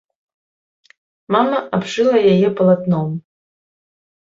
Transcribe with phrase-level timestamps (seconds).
[1.37, 3.09] Мама абшыла яе палатном.